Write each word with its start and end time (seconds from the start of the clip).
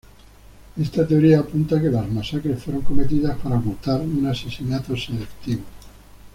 Esta 0.77 1.05
teoría 1.07 1.41
apunta 1.41 1.77
a 1.77 1.79
que 1.79 1.91
las 1.91 2.09
masacres 2.09 2.63
fueron 2.63 2.81
cometidas 2.81 3.37
para 3.37 3.59
ocultar 3.59 4.01
un 4.01 4.25
asesinato 4.25 4.97
selectivo. 4.97 5.61